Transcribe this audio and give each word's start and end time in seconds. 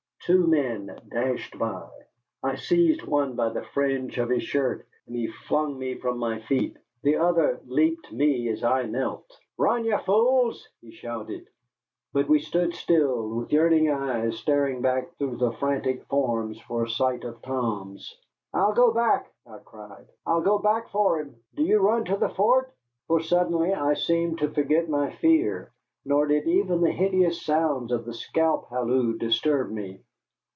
Two 0.27 0.45
men 0.45 0.95
dashed 1.09 1.57
by. 1.57 1.89
I 2.43 2.53
seized 2.55 3.01
one 3.01 3.35
by 3.35 3.49
the 3.49 3.63
fringe 3.63 4.19
of 4.19 4.29
his 4.29 4.43
shirt, 4.43 4.85
and 5.07 5.15
he 5.15 5.25
flung 5.25 5.79
me 5.79 5.95
from 5.95 6.19
my 6.19 6.41
feet. 6.41 6.77
The 7.01 7.15
other 7.15 7.59
leaped 7.65 8.13
me 8.13 8.47
as 8.49 8.63
I 8.63 8.83
knelt. 8.83 9.25
"Run, 9.57 9.83
ye 9.83 9.97
fools!" 10.05 10.67
he 10.79 10.91
shouted. 10.91 11.47
But 12.13 12.29
we 12.29 12.37
stood 12.37 12.75
still, 12.75 13.29
with 13.29 13.51
yearning 13.51 13.89
eyes 13.89 14.37
staring 14.37 14.79
back 14.83 15.11
through 15.17 15.37
the 15.37 15.53
frantic 15.53 16.05
forms 16.05 16.61
for 16.61 16.83
a 16.83 16.89
sight 16.89 17.23
of 17.23 17.41
Tom's. 17.41 18.15
"I'll 18.53 18.73
go 18.73 18.91
back!" 18.93 19.33
I 19.47 19.57
cried, 19.65 20.05
"I'll 20.23 20.41
go 20.41 20.59
back 20.59 20.89
for 20.89 21.19
him. 21.19 21.35
Do 21.55 21.63
you 21.63 21.79
run 21.79 22.05
to 22.05 22.15
the 22.15 22.29
fort." 22.29 22.71
For 23.07 23.21
suddenly 23.21 23.73
I 23.73 23.95
seemed 23.95 24.37
to 24.37 24.49
forget 24.51 24.87
my 24.87 25.09
fear, 25.13 25.71
nor 26.05 26.27
did 26.27 26.45
even 26.47 26.81
the 26.81 26.91
hideous 26.91 27.49
notes 27.49 27.91
of 27.91 28.05
the 28.05 28.13
scalp 28.13 28.69
halloo 28.69 29.17
disturb 29.17 29.71
me. 29.71 29.99